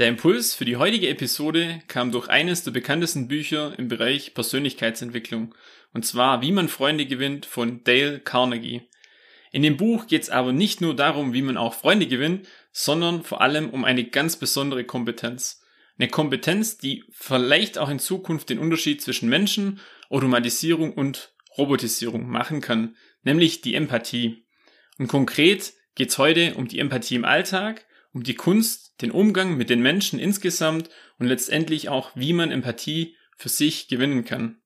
Der 0.00 0.08
Impuls 0.08 0.54
für 0.54 0.64
die 0.64 0.78
heutige 0.78 1.08
Episode 1.08 1.82
kam 1.86 2.10
durch 2.10 2.28
eines 2.28 2.64
der 2.64 2.70
bekanntesten 2.70 3.28
Bücher 3.28 3.78
im 3.78 3.88
Bereich 3.88 4.32
Persönlichkeitsentwicklung, 4.32 5.54
und 5.92 6.06
zwar 6.06 6.40
Wie 6.40 6.52
man 6.52 6.70
Freunde 6.70 7.04
gewinnt 7.04 7.44
von 7.44 7.84
Dale 7.84 8.18
Carnegie. 8.18 8.88
In 9.52 9.62
dem 9.62 9.76
Buch 9.76 10.06
geht 10.06 10.22
es 10.22 10.30
aber 10.30 10.54
nicht 10.54 10.80
nur 10.80 10.96
darum, 10.96 11.34
wie 11.34 11.42
man 11.42 11.58
auch 11.58 11.74
Freunde 11.74 12.06
gewinnt, 12.06 12.48
sondern 12.72 13.24
vor 13.24 13.42
allem 13.42 13.68
um 13.68 13.84
eine 13.84 14.04
ganz 14.04 14.36
besondere 14.36 14.84
Kompetenz. 14.84 15.60
Eine 15.98 16.08
Kompetenz, 16.08 16.78
die 16.78 17.04
vielleicht 17.10 17.76
auch 17.76 17.90
in 17.90 17.98
Zukunft 17.98 18.48
den 18.48 18.58
Unterschied 18.58 19.02
zwischen 19.02 19.28
Menschen, 19.28 19.80
Automatisierung 20.08 20.94
und 20.94 21.34
Robotisierung 21.58 22.26
machen 22.26 22.62
kann, 22.62 22.96
nämlich 23.22 23.60
die 23.60 23.74
Empathie. 23.74 24.46
Und 24.96 25.08
konkret 25.08 25.74
geht 25.94 26.08
es 26.08 26.16
heute 26.16 26.54
um 26.54 26.68
die 26.68 26.78
Empathie 26.78 27.16
im 27.16 27.26
Alltag, 27.26 27.84
um 28.12 28.22
die 28.22 28.34
Kunst, 28.34 29.00
den 29.02 29.10
Umgang 29.10 29.56
mit 29.56 29.70
den 29.70 29.80
Menschen 29.80 30.18
insgesamt 30.18 30.90
und 31.18 31.26
letztendlich 31.26 31.88
auch, 31.88 32.10
wie 32.14 32.32
man 32.32 32.50
Empathie 32.50 33.16
für 33.36 33.48
sich 33.48 33.88
gewinnen 33.88 34.24
kann. 34.24 34.60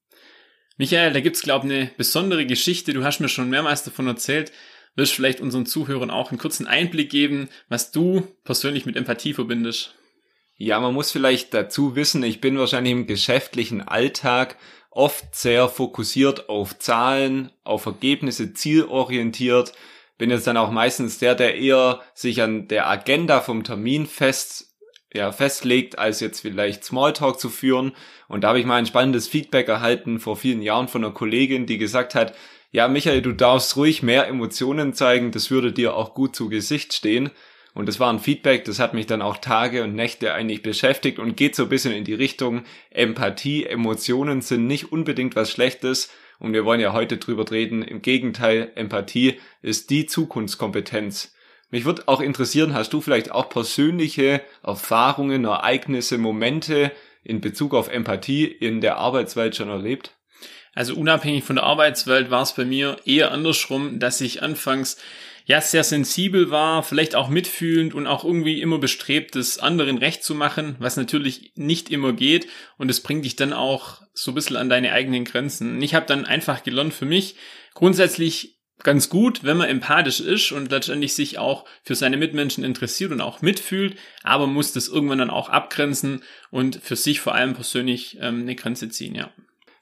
Michael, 0.77 1.12
da 1.12 1.20
gibt's 1.20 1.42
glaube 1.42 1.64
eine 1.64 1.91
besondere 1.97 2.47
Geschichte. 2.47 2.92
Du 2.92 3.05
hast 3.05 3.20
mir 3.20 3.28
schon 3.28 3.51
mehrmals 3.51 3.84
davon 3.84 4.06
erzählt. 4.06 4.51
Willst 4.97 5.12
du 5.12 5.17
vielleicht 5.17 5.41
unseren 5.41 5.67
Zuhörern 5.67 6.11
auch 6.11 6.31
einen 6.31 6.39
kurzen 6.39 6.67
Einblick 6.67 7.11
geben, 7.11 7.48
was 7.69 7.91
du 7.91 8.27
persönlich 8.45 8.86
mit 8.86 8.97
Empathie 8.97 9.34
verbindest? 9.34 9.95
Ja, 10.56 10.79
man 10.79 10.95
muss 10.95 11.11
vielleicht 11.11 11.53
dazu 11.53 11.97
wissen, 11.97 12.23
ich 12.23 12.41
bin 12.41 12.58
wahrscheinlich 12.58 12.92
im 12.92 13.06
geschäftlichen 13.06 13.83
Alltag 13.83 14.56
oft 14.91 15.34
sehr 15.34 15.69
fokussiert 15.69 16.48
auf 16.48 16.79
Zahlen, 16.79 17.51
auf 17.64 17.86
Ergebnisse, 17.86 18.55
zielorientiert. 18.55 19.73
Bin 20.17 20.31
jetzt 20.31 20.47
dann 20.47 20.57
auch 20.57 20.70
meistens 20.70 21.19
der, 21.19 21.34
der 21.34 21.57
eher 21.57 22.01
sich 22.15 22.41
an 22.41 22.69
der 22.69 22.89
Agenda 22.89 23.41
vom 23.41 23.65
Termin 23.65 24.07
fest, 24.07 24.75
ja, 25.12 25.33
festlegt, 25.33 25.98
als 25.98 26.20
jetzt 26.20 26.41
vielleicht 26.41 26.84
Smalltalk 26.84 27.39
zu 27.39 27.48
führen. 27.48 27.93
Und 28.29 28.42
da 28.42 28.48
habe 28.48 28.61
ich 28.61 28.67
mal 28.67 28.77
ein 28.77 28.87
spannendes 28.87 29.29
Feedback 29.29 29.69
erhalten 29.69 30.20
vor 30.20 30.37
vielen 30.37 30.62
Jahren 30.62 30.89
von 30.89 31.05
einer 31.05 31.15
Kollegin, 31.15 31.67
die 31.67 31.79
gesagt 31.79 32.15
hat, 32.15 32.35
ja, 32.70 32.89
Michael, 32.89 33.23
du 33.23 33.33
darfst 33.33 33.77
ruhig 33.77 34.03
mehr 34.03 34.27
Emotionen 34.27 34.95
zeigen, 34.95 35.31
das 35.31 35.51
würde 35.53 35.73
dir 35.73 35.95
auch 35.95 36.15
gut 36.15 36.35
zu 36.35 36.48
Gesicht 36.48 36.92
stehen. 36.92 37.31
Und 37.73 37.87
das 37.87 37.98
war 38.01 38.12
ein 38.12 38.20
Feedback, 38.20 38.65
das 38.65 38.79
hat 38.79 38.95
mich 38.95 39.07
dann 39.07 39.23
auch 39.23 39.37
Tage 39.37 39.83
und 39.83 39.95
Nächte 39.95 40.33
eigentlich 40.33 40.62
beschäftigt 40.62 41.19
und 41.19 41.37
geht 41.37 41.57
so 41.57 41.65
ein 41.65 41.69
bisschen 41.69 41.92
in 41.92 42.05
die 42.05 42.15
Richtung 42.15 42.65
Empathie. 42.91 43.65
Emotionen 43.67 44.42
sind 44.42 44.67
nicht 44.67 44.92
unbedingt 44.92 45.35
was 45.35 45.51
Schlechtes 45.51 46.11
und 46.39 46.53
wir 46.53 46.65
wollen 46.65 46.81
ja 46.81 46.93
heute 46.93 47.17
drüber 47.17 47.51
reden. 47.51 47.83
Im 47.83 48.03
Gegenteil, 48.03 48.73
Empathie 48.75 49.41
ist 49.63 49.91
die 49.91 50.07
Zukunftskompetenz. 50.07 51.35
Mich 51.71 51.85
würde 51.85 52.05
auch 52.07 52.21
interessieren, 52.21 52.75
hast 52.75 52.93
du 52.93 53.01
vielleicht 53.01 53.33
auch 53.33 53.49
persönliche 53.49 54.43
Erfahrungen, 54.63 55.45
Ereignisse, 55.45 56.19
Momente 56.19 56.93
in 57.25 57.41
Bezug 57.41 57.75
auf 57.75 57.89
Empathie 57.89 58.45
in 58.45 58.81
der 58.81 58.99
Arbeitswelt 58.99 59.57
schon 59.57 59.71
erlebt? 59.71 60.13
Also 60.75 60.95
unabhängig 60.95 61.45
von 61.45 61.57
der 61.57 61.64
Arbeitswelt 61.64 62.31
war 62.31 62.42
es 62.42 62.53
bei 62.53 62.64
mir 62.64 62.97
eher 63.05 63.31
andersrum, 63.33 63.98
dass 63.98 64.20
ich 64.20 64.42
anfangs 64.42 64.98
ja 65.45 65.61
sehr 65.61 65.85
sensibel 65.85 66.51
war, 66.51 66.83
vielleicht 66.83 67.15
auch 67.15 67.29
mitfühlend 67.29 67.95
und 67.95 68.07
auch 68.07 68.25
irgendwie 68.25 68.61
immer 68.61 68.79
bestrebt, 68.79 69.35
das 69.37 69.59
anderen 69.59 69.99
recht 69.99 70.25
zu 70.25 70.35
machen, 70.35 70.77
was 70.79 70.97
natürlich 70.97 71.53
nicht 71.55 71.91
immer 71.91 72.13
geht 72.13 72.47
und 72.79 72.91
es 72.91 73.01
bringt 73.01 73.25
dich 73.25 73.37
dann 73.37 73.53
auch 73.53 74.01
so 74.15 74.31
ein 74.31 74.35
bisschen 74.35 74.57
an 74.57 74.69
deine 74.69 74.93
eigenen 74.93 75.25
Grenzen. 75.25 75.77
Und 75.77 75.83
ich 75.83 75.95
habe 75.95 76.07
dann 76.07 76.25
einfach 76.25 76.63
gelernt 76.63 76.95
für 76.95 77.05
mich 77.05 77.37
grundsätzlich 77.75 78.55
ganz 78.83 79.09
gut, 79.09 79.45
wenn 79.45 79.57
man 79.57 79.69
empathisch 79.69 80.21
ist 80.21 80.53
und 80.53 80.71
letztendlich 80.71 81.15
sich 81.15 81.39
auch 81.39 81.65
für 81.83 81.95
seine 81.95 82.17
Mitmenschen 82.17 82.65
interessiert 82.65 83.13
und 83.13 83.21
auch 83.21 83.41
mitfühlt, 83.41 83.97
aber 84.23 84.47
muss 84.47 84.73
das 84.73 84.89
irgendwann 84.89 85.19
dann 85.19 85.31
auch 85.31 85.49
abgrenzen 85.49 86.23
und 86.51 86.77
für 86.77 86.97
sich 86.97 87.21
vor 87.21 87.35
allem 87.35 87.55
persönlich 87.55 88.19
ähm, 88.21 88.43
eine 88.43 88.55
Grenze 88.55 88.89
ziehen, 88.89 89.15
ja. 89.15 89.31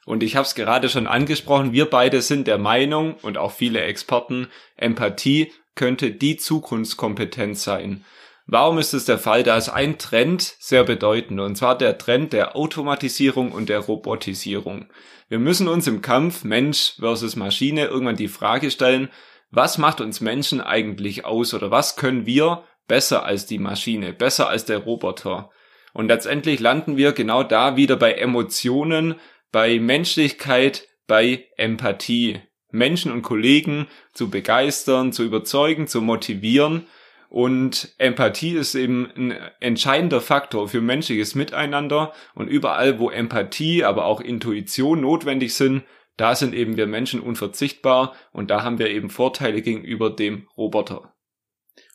Und 0.05 0.23
ich 0.23 0.37
habe 0.37 0.47
es 0.47 0.55
gerade 0.55 0.89
schon 0.89 1.07
angesprochen, 1.07 1.73
wir 1.73 1.87
beide 1.87 2.23
sind 2.23 2.49
der 2.49 2.59
Meinung 2.59 3.15
und 3.23 3.39
auch 3.39 3.53
viele 3.53 3.83
Experten, 3.83 4.49
Empathie 4.77 5.53
könnte 5.75 6.11
die 6.11 6.37
Zukunftskompetenz 6.37 7.63
sein. 7.63 8.05
Warum 8.47 8.79
ist 8.79 8.93
es 8.93 9.05
der 9.05 9.19
Fall? 9.19 9.45
Da 9.45 9.57
ist 9.57 9.69
ein 9.69 9.99
Trend 9.99 10.57
sehr 10.59 10.83
bedeutend, 10.83 11.41
und 11.41 11.57
zwar 11.57 11.79
der 11.79 11.97
Trend 11.99 12.33
der 12.33 12.57
Automatisierung 12.57 13.53
und 13.53 13.69
der 13.69 13.79
Robotisierung. 13.79 14.87
Wir 15.29 15.39
müssen 15.39 15.69
uns 15.69 15.87
im 15.87 16.03
Kampf 16.03 16.43
Mensch 16.43 16.95
versus 16.99 17.37
Maschine 17.37 17.87
irgendwann 17.87 18.17
die 18.17 18.29
Frage 18.29 18.71
stellen, 18.71 19.09
was 19.51 19.79
macht 19.79 20.01
uns 20.01 20.21
Menschen 20.21 20.61
eigentlich 20.61 21.25
aus 21.25 21.55
oder 21.55 21.71
was 21.71 21.97
können 21.97 22.27
wir 22.27 22.65
besser 22.89 23.25
als 23.25 23.47
die 23.47 23.59
Maschine, 23.59 24.13
besser 24.13 24.49
als 24.49 24.65
der 24.65 24.79
Roboter? 24.79 25.51
Und 25.93 26.09
letztendlich 26.09 26.59
landen 26.59 26.97
wir 26.97 27.13
genau 27.13 27.43
da 27.43 27.77
wieder 27.77 27.97
bei 27.97 28.15
Emotionen, 28.15 29.15
bei 29.53 29.79
Menschlichkeit, 29.79 30.89
bei 31.07 31.45
Empathie. 31.57 32.41
Menschen 32.75 33.13
und 33.13 33.21
Kollegen 33.21 33.87
zu 34.15 34.31
begeistern, 34.31 35.13
zu 35.13 35.23
überzeugen, 35.25 35.87
zu 35.87 36.01
motivieren. 36.01 36.87
Und 37.29 37.95
Empathie 37.99 38.53
ist 38.55 38.75
eben 38.75 39.11
ein 39.15 39.35
entscheidender 39.61 40.21
Faktor 40.21 40.69
für 40.69 40.81
menschliches 40.81 41.35
Miteinander. 41.35 42.13
Und 42.35 42.49
überall, 42.49 42.99
wo 42.99 43.11
Empathie, 43.11 43.85
aber 43.85 44.07
auch 44.07 44.21
Intuition 44.21 45.03
notwendig 45.03 45.55
sind, 45.55 45.85
da 46.17 46.35
sind 46.35 46.55
eben 46.55 46.77
wir 46.77 46.87
Menschen 46.87 47.21
unverzichtbar 47.21 48.15
und 48.33 48.51
da 48.51 48.63
haben 48.63 48.79
wir 48.79 48.91
eben 48.91 49.11
Vorteile 49.11 49.63
gegenüber 49.63 50.11
dem 50.11 50.47
Roboter. 50.57 51.12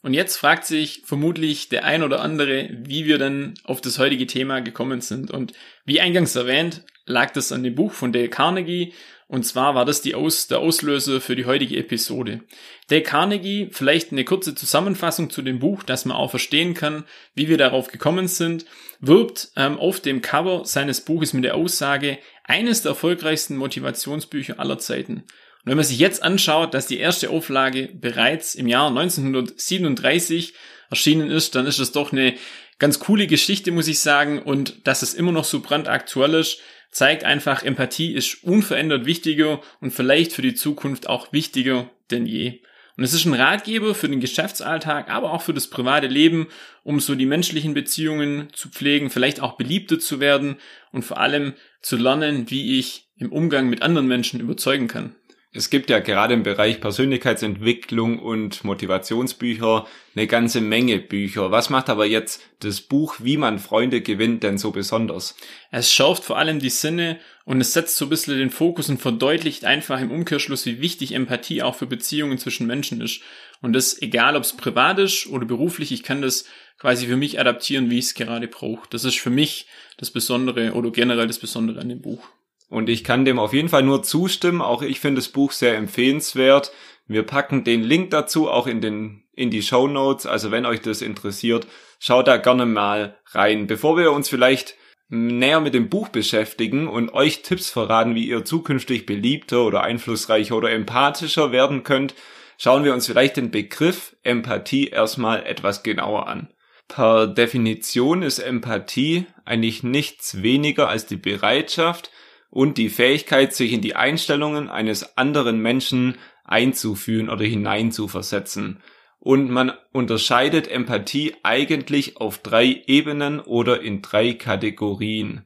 Und 0.07 0.13
jetzt 0.13 0.37
fragt 0.37 0.65
sich 0.65 1.01
vermutlich 1.03 1.67
der 1.67 1.83
ein 1.83 2.01
oder 2.01 2.21
andere, 2.21 2.69
wie 2.71 3.03
wir 3.03 3.17
denn 3.17 3.55
auf 3.65 3.81
das 3.81 3.99
heutige 3.99 4.25
Thema 4.25 4.61
gekommen 4.61 5.01
sind. 5.01 5.31
Und 5.31 5.51
wie 5.83 5.99
eingangs 5.99 6.33
erwähnt, 6.37 6.85
lag 7.05 7.31
das 7.31 7.51
an 7.51 7.61
dem 7.61 7.75
Buch 7.75 7.91
von 7.91 8.13
Dale 8.13 8.29
Carnegie. 8.29 8.93
Und 9.27 9.45
zwar 9.45 9.75
war 9.75 9.83
das 9.83 10.01
Aus 10.13 10.47
der 10.47 10.59
Auslöser 10.59 11.19
für 11.19 11.35
die 11.35 11.43
heutige 11.43 11.75
Episode. 11.75 12.39
Dale 12.87 13.03
Carnegie, 13.03 13.67
vielleicht 13.73 14.13
eine 14.13 14.23
kurze 14.23 14.55
Zusammenfassung 14.55 15.29
zu 15.29 15.41
dem 15.41 15.59
Buch, 15.59 15.83
dass 15.83 16.05
man 16.05 16.15
auch 16.15 16.29
verstehen 16.29 16.73
kann, 16.73 17.03
wie 17.35 17.49
wir 17.49 17.57
darauf 17.57 17.89
gekommen 17.89 18.29
sind, 18.29 18.65
wirbt 19.01 19.49
ähm, 19.57 19.77
auf 19.77 19.99
dem 19.99 20.21
Cover 20.21 20.63
seines 20.63 21.01
Buches 21.01 21.33
mit 21.33 21.43
der 21.43 21.55
Aussage, 21.55 22.17
eines 22.45 22.81
der 22.81 22.91
erfolgreichsten 22.91 23.57
Motivationsbücher 23.57 24.57
aller 24.57 24.77
Zeiten. 24.77 25.25
Und 25.67 25.71
wenn 25.71 25.79
man 25.79 25.85
sich 25.85 25.99
jetzt 25.99 26.23
anschaut, 26.23 26.73
dass 26.73 26.87
die 26.87 26.97
erste 26.97 27.29
Auflage 27.29 27.89
bereits 27.93 28.55
im 28.55 28.69
Jahr 28.69 28.87
1937 28.87 30.53
erschienen 30.89 31.29
ist, 31.29 31.55
dann 31.55 31.65
ist 31.65 31.79
das 31.79 31.91
doch 31.91 32.13
eine 32.13 32.35
ganz 32.79 32.99
coole 32.99 33.27
Geschichte, 33.27 33.73
muss 33.73 33.89
ich 33.89 33.99
sagen. 33.99 34.41
Und 34.41 34.87
dass 34.87 35.01
es 35.01 35.13
immer 35.13 35.33
noch 35.33 35.43
so 35.43 35.59
brandaktuell 35.59 36.35
ist, 36.35 36.61
zeigt 36.91 37.25
einfach, 37.25 37.63
Empathie 37.63 38.13
ist 38.13 38.45
unverändert 38.45 39.05
wichtiger 39.05 39.59
und 39.81 39.91
vielleicht 39.91 40.31
für 40.31 40.41
die 40.41 40.53
Zukunft 40.53 41.09
auch 41.09 41.33
wichtiger 41.33 41.91
denn 42.11 42.25
je. 42.25 42.61
Und 42.95 43.03
es 43.03 43.11
ist 43.11 43.25
ein 43.25 43.33
Ratgeber 43.33 43.93
für 43.93 44.07
den 44.07 44.21
Geschäftsalltag, 44.21 45.09
aber 45.09 45.33
auch 45.33 45.41
für 45.41 45.53
das 45.53 45.69
private 45.69 46.07
Leben, 46.07 46.47
um 46.83 47.01
so 47.01 47.13
die 47.13 47.25
menschlichen 47.25 47.73
Beziehungen 47.73 48.47
zu 48.53 48.69
pflegen, 48.69 49.09
vielleicht 49.09 49.41
auch 49.41 49.57
beliebter 49.57 49.99
zu 49.99 50.21
werden 50.21 50.55
und 50.93 51.03
vor 51.03 51.17
allem 51.17 51.55
zu 51.81 51.97
lernen, 51.97 52.49
wie 52.49 52.79
ich 52.79 53.09
im 53.17 53.33
Umgang 53.33 53.67
mit 53.67 53.81
anderen 53.81 54.07
Menschen 54.07 54.39
überzeugen 54.39 54.87
kann. 54.87 55.13
Es 55.57 55.71
gibt 55.71 55.89
ja 55.89 55.97
gerade 55.97 56.35
im 56.35 56.43
Bereich 56.43 56.79
Persönlichkeitsentwicklung 56.81 58.19
und 58.19 58.63
Motivationsbücher 58.63 59.87
eine 60.15 60.27
ganze 60.27 60.61
Menge 60.61 60.99
Bücher. 60.99 61.49
Was 61.49 61.71
macht 61.71 61.89
aber 61.89 62.05
jetzt 62.05 62.43
das 62.59 62.79
Buch 62.79 63.15
Wie 63.23 63.37
man 63.37 63.57
Freunde 63.57 64.01
gewinnt 64.01 64.43
denn 64.43 64.59
so 64.59 64.69
besonders? 64.69 65.35
Es 65.71 65.91
schärft 65.91 66.23
vor 66.23 66.37
allem 66.37 66.59
die 66.59 66.69
Sinne 66.69 67.19
und 67.43 67.59
es 67.59 67.73
setzt 67.73 67.95
so 67.95 68.05
ein 68.05 68.09
bisschen 68.09 68.37
den 68.37 68.51
Fokus 68.51 68.87
und 68.87 69.01
verdeutlicht 69.01 69.65
einfach 69.65 69.99
im 69.99 70.11
Umkehrschluss, 70.11 70.67
wie 70.67 70.79
wichtig 70.79 71.13
Empathie 71.13 71.63
auch 71.63 71.73
für 71.73 71.87
Beziehungen 71.87 72.37
zwischen 72.37 72.67
Menschen 72.67 73.01
ist. 73.01 73.21
Und 73.59 73.73
das 73.73 73.99
egal, 73.99 74.35
ob 74.35 74.43
es 74.43 74.55
privat 74.55 74.99
ist 74.99 75.25
oder 75.25 75.47
beruflich, 75.47 75.91
ich 75.91 76.03
kann 76.03 76.21
das 76.21 76.45
quasi 76.77 77.07
für 77.07 77.17
mich 77.17 77.39
adaptieren, 77.39 77.89
wie 77.89 77.97
ich 77.97 78.05
es 78.05 78.13
gerade 78.13 78.47
brauche. 78.47 78.87
Das 78.91 79.05
ist 79.05 79.17
für 79.17 79.31
mich 79.31 79.65
das 79.97 80.11
Besondere 80.11 80.73
oder 80.73 80.91
generell 80.91 81.25
das 81.25 81.39
Besondere 81.39 81.79
an 81.79 81.89
dem 81.89 82.01
Buch. 82.01 82.29
Und 82.69 82.89
ich 82.89 83.03
kann 83.03 83.25
dem 83.25 83.39
auf 83.39 83.53
jeden 83.53 83.69
Fall 83.69 83.83
nur 83.83 84.03
zustimmen. 84.03 84.61
Auch 84.61 84.81
ich 84.81 84.99
finde 84.99 85.19
das 85.19 85.29
Buch 85.29 85.51
sehr 85.51 85.77
empfehlenswert. 85.77 86.71
Wir 87.07 87.23
packen 87.23 87.63
den 87.63 87.83
Link 87.83 88.11
dazu 88.11 88.49
auch 88.49 88.67
in 88.67 88.81
den, 88.81 89.23
in 89.33 89.49
die 89.49 89.61
Show 89.61 89.87
Notes. 89.87 90.25
Also 90.25 90.51
wenn 90.51 90.65
euch 90.65 90.81
das 90.81 91.01
interessiert, 91.01 91.67
schaut 91.99 92.27
da 92.27 92.37
gerne 92.37 92.65
mal 92.65 93.17
rein. 93.31 93.67
Bevor 93.67 93.97
wir 93.97 94.11
uns 94.11 94.27
vielleicht 94.27 94.75
näher 95.09 95.61
mit 95.61 95.73
dem 95.73 95.89
Buch 95.89 96.09
beschäftigen 96.09 96.87
und 96.87 97.13
euch 97.13 97.41
Tipps 97.41 97.69
verraten, 97.69 98.15
wie 98.15 98.27
ihr 98.27 98.43
zukünftig 98.43 99.05
beliebter 99.05 99.63
oder 99.63 99.83
einflussreicher 99.83 100.55
oder 100.55 100.71
empathischer 100.71 101.53
werden 101.53 101.83
könnt, 101.83 102.13
schauen 102.57 102.83
wir 102.83 102.93
uns 102.93 103.07
vielleicht 103.07 103.37
den 103.37 103.51
Begriff 103.51 104.17
Empathie 104.23 104.87
erstmal 104.87 105.45
etwas 105.45 105.83
genauer 105.83 106.27
an. 106.27 106.49
Per 106.89 107.27
Definition 107.27 108.21
ist 108.21 108.39
Empathie 108.39 109.25
eigentlich 109.45 109.83
nichts 109.83 110.41
weniger 110.41 110.89
als 110.89 111.05
die 111.05 111.17
Bereitschaft 111.17 112.11
und 112.49 112.77
die 112.77 112.89
Fähigkeit, 112.89 113.53
sich 113.53 113.73
in 113.73 113.81
die 113.81 113.95
Einstellungen 113.95 114.69
eines 114.69 115.17
anderen 115.17 115.61
Menschen 115.61 116.17
einzuführen 116.43 117.29
oder 117.29 117.45
hineinzuversetzen. 117.45 118.81
Und 119.19 119.49
man 119.49 119.73
unterscheidet 119.91 120.67
Empathie 120.67 121.35
eigentlich 121.43 122.17
auf 122.17 122.37
drei 122.37 122.83
Ebenen 122.87 123.39
oder 123.39 123.81
in 123.81 124.01
drei 124.01 124.33
Kategorien. 124.33 125.45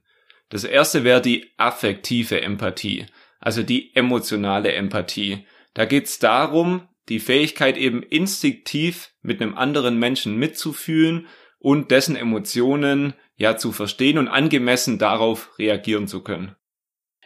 Das 0.50 0.63
erste 0.63 1.03
wäre 1.03 1.21
die 1.21 1.51
affektive 1.57 2.42
Empathie, 2.42 3.06
also 3.39 3.63
die 3.63 3.95
emotionale 3.95 4.74
Empathie. 4.74 5.45
Da 5.74 5.86
geht 5.86 6.06
es 6.06 6.19
darum, 6.19 6.88
die 7.09 7.19
Fähigkeit 7.19 7.77
eben 7.77 8.03
instinktiv 8.03 9.12
mit 9.21 9.42
einem 9.42 9.56
anderen 9.56 9.98
Menschen 9.98 10.38
mitzufühlen 10.38 11.27
und 11.57 11.92
dessen 11.92 12.15
Emotionen 12.15 13.13
ja 13.36 13.57
zu 13.57 13.71
verstehen 13.71 14.18
und 14.18 14.27
angemessen 14.27 15.00
darauf 15.00 15.57
reagieren 15.57 16.07
zu 16.07 16.21
können. 16.21 16.56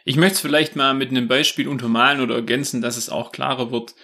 Ich 0.08 0.14
möchte 0.14 0.34
es 0.34 0.40
vielleicht 0.40 0.76
mal 0.76 0.94
mit 0.94 1.10
einem 1.10 1.26
Beispiel 1.26 1.66
untermalen 1.66 2.20
oder 2.20 2.36
ergänzen, 2.36 2.80
dass 2.80 2.96
es 2.96 3.10
auch 3.10 3.32
klarer 3.32 3.72
wird. 3.72 3.96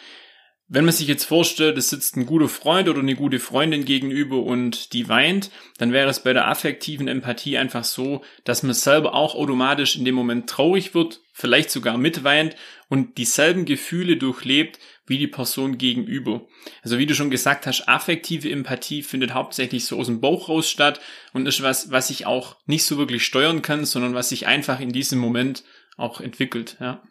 Wenn 0.66 0.84
man 0.84 0.92
sich 0.92 1.06
jetzt 1.06 1.26
vorstellt, 1.26 1.78
es 1.78 1.90
sitzt 1.90 2.16
ein 2.16 2.26
guter 2.26 2.48
Freund 2.48 2.88
oder 2.88 2.98
eine 2.98 3.14
gute 3.14 3.38
Freundin 3.38 3.84
gegenüber 3.84 4.42
und 4.42 4.94
die 4.94 5.08
weint, 5.08 5.52
dann 5.78 5.92
wäre 5.92 6.10
es 6.10 6.24
bei 6.24 6.32
der 6.32 6.48
affektiven 6.48 7.06
Empathie 7.06 7.56
einfach 7.56 7.84
so, 7.84 8.22
dass 8.42 8.64
man 8.64 8.74
selber 8.74 9.14
auch 9.14 9.36
automatisch 9.36 9.94
in 9.94 10.04
dem 10.04 10.16
Moment 10.16 10.50
traurig 10.50 10.92
wird, 10.92 11.20
vielleicht 11.32 11.70
sogar 11.70 11.96
mitweint 11.98 12.56
und 12.88 13.16
dieselben 13.16 13.64
Gefühle 13.64 14.16
durchlebt 14.16 14.80
wie 15.06 15.18
die 15.18 15.28
Person 15.28 15.78
gegenüber. 15.78 16.48
Also 16.82 16.98
wie 16.98 17.06
du 17.06 17.14
schon 17.14 17.30
gesagt 17.30 17.66
hast, 17.68 17.88
affektive 17.88 18.50
Empathie 18.50 19.02
findet 19.02 19.34
hauptsächlich 19.34 19.84
so 19.84 19.98
aus 20.00 20.06
dem 20.06 20.20
Bauch 20.20 20.48
raus 20.48 20.68
statt 20.68 21.00
und 21.32 21.46
ist 21.46 21.62
was, 21.62 21.92
was 21.92 22.10
ich 22.10 22.26
auch 22.26 22.56
nicht 22.66 22.84
so 22.84 22.98
wirklich 22.98 23.24
steuern 23.24 23.62
kann, 23.62 23.84
sondern 23.84 24.14
was 24.14 24.30
sich 24.30 24.48
einfach 24.48 24.80
in 24.80 24.90
diesem 24.90 25.20
Moment 25.20 25.62
auch 25.96 26.20
entwickelt, 26.20 26.76
ja. 26.80 27.02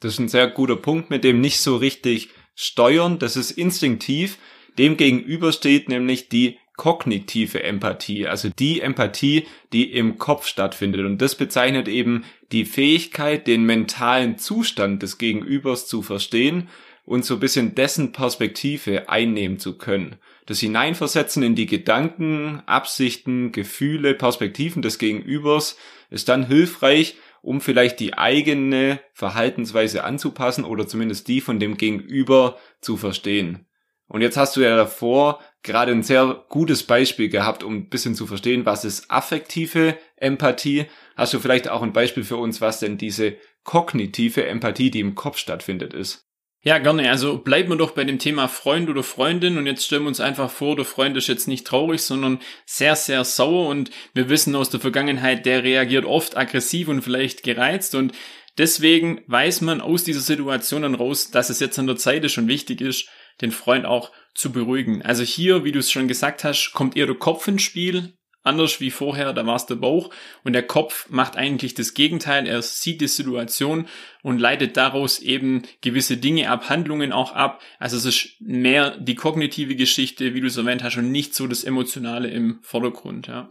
Das 0.00 0.14
ist 0.14 0.20
ein 0.20 0.28
sehr 0.28 0.48
guter 0.48 0.76
Punkt, 0.76 1.10
mit 1.10 1.24
dem 1.24 1.40
nicht 1.40 1.60
so 1.60 1.76
richtig 1.76 2.28
steuern, 2.54 3.18
das 3.18 3.36
ist 3.36 3.50
instinktiv. 3.50 4.38
Dem 4.78 4.96
gegenüber 4.96 5.52
steht 5.52 5.88
nämlich 5.88 6.28
die 6.28 6.58
kognitive 6.76 7.64
Empathie, 7.64 8.28
also 8.28 8.48
die 8.56 8.80
Empathie, 8.80 9.46
die 9.72 9.92
im 9.92 10.16
Kopf 10.16 10.46
stattfindet. 10.46 11.04
Und 11.04 11.20
das 11.20 11.34
bezeichnet 11.34 11.88
eben 11.88 12.24
die 12.52 12.64
Fähigkeit, 12.64 13.48
den 13.48 13.64
mentalen 13.64 14.38
Zustand 14.38 15.02
des 15.02 15.18
Gegenübers 15.18 15.88
zu 15.88 16.02
verstehen 16.02 16.68
und 17.04 17.24
so 17.24 17.34
ein 17.34 17.40
bisschen 17.40 17.74
dessen 17.74 18.12
Perspektive 18.12 19.08
einnehmen 19.08 19.58
zu 19.58 19.76
können. 19.76 20.16
Das 20.46 20.60
Hineinversetzen 20.60 21.42
in 21.42 21.56
die 21.56 21.66
Gedanken, 21.66 22.62
Absichten, 22.66 23.50
Gefühle, 23.50 24.14
Perspektiven 24.14 24.80
des 24.80 24.98
Gegenübers 24.98 25.76
ist 26.10 26.28
dann 26.28 26.46
hilfreich, 26.46 27.16
um 27.42 27.60
vielleicht 27.60 28.00
die 28.00 28.14
eigene 28.14 29.00
Verhaltensweise 29.12 30.04
anzupassen 30.04 30.64
oder 30.64 30.86
zumindest 30.86 31.28
die 31.28 31.40
von 31.40 31.60
dem 31.60 31.76
Gegenüber 31.76 32.58
zu 32.80 32.96
verstehen. 32.96 33.66
Und 34.08 34.22
jetzt 34.22 34.36
hast 34.36 34.56
du 34.56 34.62
ja 34.62 34.74
davor 34.74 35.40
gerade 35.62 35.92
ein 35.92 36.02
sehr 36.02 36.44
gutes 36.48 36.82
Beispiel 36.82 37.28
gehabt, 37.28 37.62
um 37.62 37.74
ein 37.74 37.88
bisschen 37.88 38.14
zu 38.14 38.26
verstehen, 38.26 38.64
was 38.64 38.84
ist 38.84 39.10
affektive 39.10 39.98
Empathie. 40.16 40.86
Hast 41.16 41.34
du 41.34 41.38
vielleicht 41.38 41.68
auch 41.68 41.82
ein 41.82 41.92
Beispiel 41.92 42.24
für 42.24 42.36
uns, 42.38 42.60
was 42.60 42.80
denn 42.80 42.96
diese 42.96 43.36
kognitive 43.64 44.46
Empathie, 44.46 44.90
die 44.90 45.00
im 45.00 45.14
Kopf 45.14 45.36
stattfindet, 45.36 45.92
ist? 45.92 46.27
Ja, 46.62 46.78
gerne. 46.78 47.08
Also 47.08 47.38
bleiben 47.38 47.68
wir 47.68 47.76
doch 47.76 47.92
bei 47.92 48.02
dem 48.02 48.18
Thema 48.18 48.48
Freund 48.48 48.90
oder 48.90 49.04
Freundin 49.04 49.58
und 49.58 49.66
jetzt 49.66 49.84
stellen 49.84 50.02
wir 50.02 50.08
uns 50.08 50.20
einfach 50.20 50.50
vor, 50.50 50.74
der 50.74 50.84
Freund 50.84 51.16
ist 51.16 51.28
jetzt 51.28 51.46
nicht 51.46 51.66
traurig, 51.66 52.02
sondern 52.02 52.40
sehr, 52.66 52.96
sehr 52.96 53.24
sauer 53.24 53.68
und 53.68 53.90
wir 54.12 54.28
wissen 54.28 54.56
aus 54.56 54.68
der 54.68 54.80
Vergangenheit, 54.80 55.46
der 55.46 55.62
reagiert 55.62 56.04
oft 56.04 56.36
aggressiv 56.36 56.88
und 56.88 57.02
vielleicht 57.02 57.44
gereizt 57.44 57.94
und 57.94 58.12
deswegen 58.58 59.22
weiß 59.28 59.60
man 59.60 59.80
aus 59.80 60.02
dieser 60.02 60.20
Situation 60.20 60.82
dann 60.82 60.96
raus, 60.96 61.30
dass 61.30 61.48
es 61.48 61.60
jetzt 61.60 61.78
an 61.78 61.86
der 61.86 61.96
Zeit 61.96 62.24
ist 62.24 62.38
und 62.38 62.48
wichtig 62.48 62.80
ist, 62.80 63.08
den 63.40 63.52
Freund 63.52 63.86
auch 63.86 64.10
zu 64.34 64.50
beruhigen. 64.50 65.02
Also 65.02 65.22
hier, 65.22 65.62
wie 65.62 65.70
du 65.70 65.78
es 65.78 65.92
schon 65.92 66.08
gesagt 66.08 66.42
hast, 66.42 66.72
kommt 66.72 66.96
eher 66.96 67.06
der 67.06 67.14
Kopf 67.14 67.46
ins 67.46 67.62
Spiel, 67.62 68.17
anders 68.48 68.80
wie 68.80 68.90
vorher, 68.90 69.32
da 69.32 69.46
war 69.46 69.56
es 69.56 69.66
der 69.66 69.76
Bauch 69.76 70.10
und 70.42 70.54
der 70.54 70.64
Kopf 70.64 71.08
macht 71.10 71.36
eigentlich 71.36 71.74
das 71.74 71.94
Gegenteil, 71.94 72.46
er 72.46 72.62
sieht 72.62 73.00
die 73.00 73.08
Situation 73.08 73.86
und 74.22 74.38
leitet 74.38 74.76
daraus 74.76 75.20
eben 75.20 75.62
gewisse 75.80 76.16
Dinge 76.16 76.50
ab, 76.50 76.68
Handlungen 76.68 77.12
auch 77.12 77.32
ab. 77.32 77.62
Also 77.78 77.96
es 77.96 78.04
ist 78.04 78.40
mehr 78.40 78.96
die 78.98 79.14
kognitive 79.14 79.76
Geschichte, 79.76 80.34
wie 80.34 80.40
du 80.40 80.48
es 80.48 80.56
erwähnt 80.56 80.82
hast, 80.82 80.96
und 80.96 81.12
nicht 81.12 81.34
so 81.34 81.46
das 81.46 81.64
Emotionale 81.64 82.28
im 82.28 82.58
Vordergrund, 82.62 83.28
ja. 83.28 83.48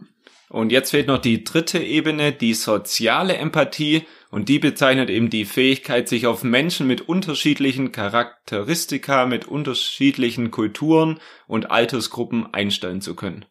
Und 0.50 0.72
jetzt 0.72 0.90
fehlt 0.90 1.08
noch 1.08 1.18
die 1.18 1.44
dritte 1.44 1.78
Ebene, 1.78 2.32
die 2.32 2.54
soziale 2.54 3.36
Empathie. 3.36 4.06
Und 4.30 4.48
die 4.48 4.58
bezeichnet 4.58 5.10
eben 5.10 5.30
die 5.30 5.44
Fähigkeit, 5.44 6.08
sich 6.08 6.26
auf 6.26 6.42
Menschen 6.42 6.86
mit 6.86 7.02
unterschiedlichen 7.08 7.92
Charakteristika, 7.92 9.26
mit 9.26 9.46
unterschiedlichen 9.46 10.50
Kulturen 10.50 11.18
und 11.46 11.70
Altersgruppen 11.70 12.52
einstellen 12.52 13.00
zu 13.00 13.14
können. 13.14 13.46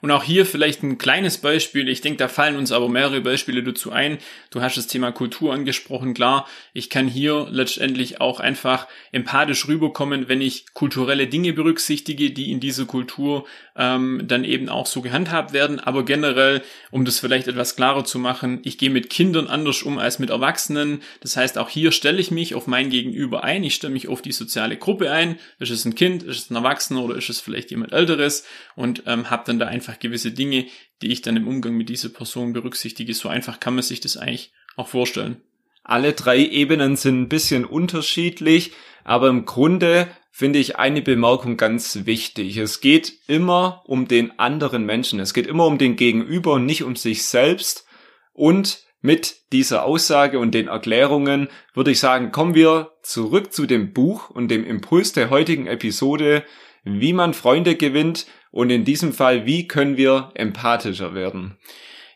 Und 0.00 0.10
auch 0.10 0.24
hier 0.24 0.46
vielleicht 0.46 0.82
ein 0.82 0.98
kleines 0.98 1.38
Beispiel. 1.38 1.88
Ich 1.88 2.00
denke, 2.00 2.18
da 2.18 2.28
fallen 2.28 2.56
uns 2.56 2.72
aber 2.72 2.88
mehrere 2.88 3.20
Beispiele 3.20 3.62
dazu 3.62 3.92
ein. 3.92 4.18
Du 4.50 4.62
hast 4.62 4.76
das 4.76 4.86
Thema 4.86 5.12
Kultur 5.12 5.52
angesprochen. 5.52 6.14
Klar, 6.14 6.48
ich 6.72 6.88
kann 6.88 7.06
hier 7.06 7.48
letztendlich 7.50 8.20
auch 8.20 8.40
einfach 8.40 8.88
empathisch 9.12 9.68
rüberkommen, 9.68 10.28
wenn 10.28 10.40
ich 10.40 10.72
kulturelle 10.72 11.26
Dinge 11.26 11.52
berücksichtige, 11.52 12.30
die 12.30 12.50
in 12.50 12.60
dieser 12.60 12.86
Kultur 12.86 13.46
ähm, 13.76 14.22
dann 14.24 14.44
eben 14.44 14.68
auch 14.68 14.86
so 14.86 15.02
gehandhabt 15.02 15.52
werden. 15.52 15.80
Aber 15.80 16.04
generell, 16.04 16.62
um 16.90 17.04
das 17.04 17.18
vielleicht 17.18 17.48
etwas 17.48 17.76
klarer 17.76 18.04
zu 18.04 18.18
machen, 18.18 18.60
ich 18.64 18.78
gehe 18.78 18.90
mit 18.90 19.10
Kindern 19.10 19.46
anders 19.46 19.82
um 19.82 19.98
als 19.98 20.18
mit 20.18 20.30
Erwachsenen. 20.30 21.02
Das 21.20 21.36
heißt, 21.36 21.58
auch 21.58 21.68
hier 21.68 21.92
stelle 21.92 22.20
ich 22.20 22.30
mich 22.30 22.54
auf 22.54 22.66
mein 22.66 22.90
Gegenüber 22.90 23.44
ein. 23.44 23.64
Ich 23.64 23.74
stelle 23.74 23.92
mich 23.92 24.08
auf 24.08 24.22
die 24.22 24.32
soziale 24.32 24.76
Gruppe 24.76 25.10
ein. 25.10 25.38
Ist 25.58 25.70
es 25.70 25.84
ein 25.84 25.94
Kind, 25.94 26.22
ist 26.22 26.38
es 26.44 26.50
ein 26.50 26.56
Erwachsener 26.56 27.02
oder 27.02 27.16
ist 27.16 27.30
es 27.30 27.40
vielleicht 27.40 27.70
jemand 27.70 27.92
Älteres? 27.92 28.44
Und 28.76 29.04
ähm, 29.06 29.30
habe 29.30 29.44
dann 29.46 29.58
da 29.58 29.66
einfach 29.66 29.89
einfach 29.90 30.00
gewisse 30.00 30.30
Dinge, 30.32 30.66
die 31.02 31.08
ich 31.12 31.22
dann 31.22 31.36
im 31.36 31.48
Umgang 31.48 31.74
mit 31.76 31.88
dieser 31.88 32.08
Person 32.08 32.52
berücksichtige. 32.52 33.12
So 33.14 33.28
einfach 33.28 33.60
kann 33.60 33.74
man 33.74 33.82
sich 33.82 34.00
das 34.00 34.16
eigentlich 34.16 34.52
auch 34.76 34.88
vorstellen. 34.88 35.42
Alle 35.82 36.12
drei 36.12 36.38
Ebenen 36.38 36.96
sind 36.96 37.22
ein 37.22 37.28
bisschen 37.28 37.64
unterschiedlich, 37.64 38.72
aber 39.02 39.28
im 39.28 39.44
Grunde 39.44 40.08
finde 40.30 40.58
ich 40.58 40.76
eine 40.76 41.02
Bemerkung 41.02 41.56
ganz 41.56 42.06
wichtig. 42.06 42.56
Es 42.56 42.80
geht 42.80 43.12
immer 43.26 43.82
um 43.86 44.06
den 44.06 44.38
anderen 44.38 44.84
Menschen. 44.84 45.18
Es 45.18 45.34
geht 45.34 45.46
immer 45.46 45.66
um 45.66 45.78
den 45.78 45.96
Gegenüber 45.96 46.54
und 46.54 46.66
nicht 46.66 46.84
um 46.84 46.96
sich 46.96 47.24
selbst. 47.24 47.86
Und 48.32 48.84
mit 49.00 49.52
dieser 49.52 49.84
Aussage 49.84 50.38
und 50.38 50.52
den 50.52 50.68
Erklärungen 50.68 51.48
würde 51.74 51.90
ich 51.90 51.98
sagen, 51.98 52.30
kommen 52.30 52.54
wir 52.54 52.92
zurück 53.02 53.52
zu 53.52 53.66
dem 53.66 53.92
Buch 53.92 54.30
und 54.30 54.48
dem 54.48 54.64
Impuls 54.64 55.12
der 55.12 55.30
heutigen 55.30 55.66
Episode, 55.66 56.44
wie 56.84 57.12
man 57.12 57.34
Freunde 57.34 57.76
gewinnt 57.76 58.26
und 58.50 58.70
in 58.70 58.84
diesem 58.84 59.12
Fall, 59.12 59.46
wie 59.46 59.68
können 59.68 59.96
wir 59.96 60.30
empathischer 60.34 61.14
werden? 61.14 61.58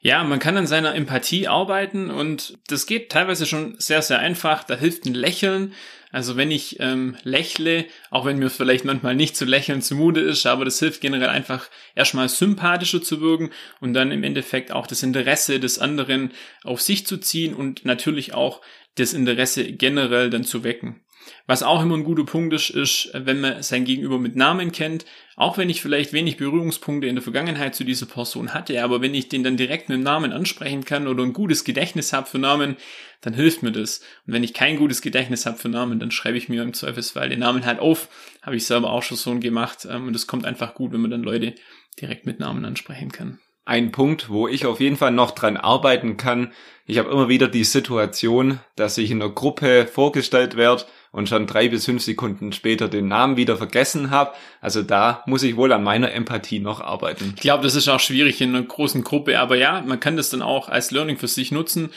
Ja, 0.01 0.23
man 0.23 0.39
kann 0.39 0.59
an 0.59 0.67
seiner 0.67 0.95
Empathie 0.95 1.49
arbeiten 1.49 2.11
und 2.11 2.59
das 2.69 2.85
geht 2.85 3.11
teilweise 3.11 3.47
schon 3.47 3.77
sehr, 3.79 4.03
sehr 4.03 4.19
einfach. 4.19 4.63
Da 4.63 4.77
hilft 4.77 5.07
ein 5.07 5.15
Lächeln. 5.15 5.73
Also 6.13 6.37
wenn 6.37 6.51
ich 6.51 6.79
ähm, 6.79 7.17
lächle, 7.23 7.87
auch 8.11 8.27
wenn 8.27 8.39
mir 8.39 8.51
vielleicht 8.51 8.85
manchmal 8.85 9.17
nicht 9.17 9.35
zu 9.35 9.47
lächeln 9.47 9.81
zumute 9.81 10.21
ist, 10.21 10.45
aber 10.45 10.67
das 10.67 10.79
hilft 10.79 11.01
generell 11.01 11.31
einfach 11.31 11.71
erstmal 11.95 12.29
sympathischer 12.29 13.03
zu 13.03 13.23
wirken 13.23 13.51
und 13.81 13.95
dann 13.95 14.13
im 14.13 14.25
Endeffekt 14.25 14.73
auch 14.73 14.87
das 14.87 15.03
Interesse 15.03 15.59
des 15.59 15.79
anderen 15.79 16.33
auf 16.65 16.83
sich 16.83 17.07
zu 17.07 17.17
ziehen 17.17 17.55
und 17.55 17.87
natürlich 17.87 18.35
auch 18.35 18.61
das 18.97 19.15
Interesse 19.15 19.73
generell 19.73 20.29
dann 20.29 20.45
zu 20.45 20.63
wecken. 20.65 21.04
Was 21.47 21.63
auch 21.63 21.83
immer 21.83 21.97
ein 21.97 22.05
guter 22.05 22.25
Punkt 22.25 22.53
ist, 22.55 22.71
ist, 22.71 23.11
wenn 23.13 23.41
man 23.41 23.63
sein 23.63 23.85
Gegenüber 23.85 24.19
mit 24.19 24.37
Namen 24.37 24.73
kennt, 24.73 25.05
auch 25.37 25.59
wenn 25.59 25.69
ich 25.69 25.83
vielleicht 25.83 26.13
wenig 26.13 26.37
Berührungspunkte 26.37 27.07
in 27.07 27.17
der 27.17 27.23
Vergangenheit 27.23 27.75
zu 27.75 27.85
dieser 27.85 28.07
Person 28.07 28.55
hatte, 28.55 28.83
aber 28.83 29.01
wenn 29.01 29.15
ich 29.15 29.29
den 29.29 29.43
dann 29.43 29.57
direkt 29.57 29.89
mit 29.89 30.01
Namen 30.01 30.33
ansprechen 30.33 30.85
kann 30.85 31.09
oder 31.09 31.23
ein 31.23 31.33
gutes 31.33 31.65
Gedächtnis 31.65 32.13
habe 32.13 32.27
für 32.27 32.39
Namen, 32.39 32.77
dann 33.21 33.35
hilft 33.35 33.63
mir 33.63 33.73
das. 33.73 33.99
Und 34.27 34.35
wenn 34.35 34.45
ich 34.45 34.55
kein 34.55 34.77
gutes 34.77 35.03
Gedächtnis 35.03 35.47
habe 35.47 35.59
für 35.59 35.69
Namen, 35.69 35.99
dann 35.99 36.11
schreibe 36.11 36.39
ich 36.39 36.49
mir 36.49 36.63
im 36.63 36.75
Zweifelsfall 36.75 37.29
den 37.29 37.41
Namen 37.41 37.67
halt 37.67 37.81
auf. 37.81 38.09
Habe 38.43 38.57
ich 38.57 38.67
selber 38.67 38.91
auch 38.91 39.03
schon 39.03 39.17
so 39.17 39.39
gemacht. 39.39 39.87
Ähm, 39.91 40.09
und 40.09 40.15
es 40.15 40.27
kommt 40.27 40.45
einfach 40.45 40.75
gut, 40.75 40.93
wenn 40.93 41.01
man 41.01 41.11
dann 41.11 41.23
Leute 41.23 41.55
direkt 42.01 42.27
mit 42.27 42.39
Namen 42.39 42.65
ansprechen 42.65 43.11
kann 43.11 43.39
ein 43.65 43.93
Punkt, 43.93 44.29
wo 44.29 44.47
ich 44.47 44.67
auf 44.67 44.81
jeden 44.81 44.97
Fall 44.97 45.11
noch 45.11 45.31
dran 45.31 45.57
arbeiten 45.57 46.17
kann. 46.17 46.53
Ich 46.87 46.99
habe 46.99 47.11
immer 47.11 47.29
wieder 47.29 47.49
die 47.49 47.65
Situation, 47.65 48.61
dass 48.77 48.99
ich 48.99 49.11
in 49.11 49.23
einer 49.23 49.33
Gruppe 49.33 49.87
vorgestellt 49.87 50.57
werde 50.57 50.85
und 51.15 51.29
schon 51.29 51.47
drei 51.47 51.69
bis 51.69 51.85
fünf 51.85 52.03
Sekunden 52.03 52.53
später 52.53 52.89
den 52.89 53.07
Namen 53.07 53.37
wieder 53.37 53.57
vergessen 53.57 54.11
habe. 54.11 54.33
Also 54.61 54.83
da 54.83 55.23
muss 55.27 55.45
ich 55.45 55.55
wohl 55.55 55.73
an 55.73 55.85
meiner 55.85 56.11
Empathie 56.11 56.59
noch 56.59 56.81
arbeiten. 56.81 57.35
Ich 57.37 57.41
glaube, 57.41 57.63
das 57.63 57.77
ist 57.77 57.87
auch 57.87 58.01
schwierig 58.01 58.41
in 58.41 58.49
einer 58.49 58.65
großen 58.65 59.05
Gruppe, 59.05 59.39
aber 59.39 59.57
ja, 59.57 59.81
man 59.87 60.01
kann 60.01 60.17
das 60.17 60.31
dann 60.31 60.43
auch 60.43 60.69
als 60.69 60.91
Learning 60.91 61.17
für 61.17 61.29
sich 61.29 61.53
nutzen 61.53 61.91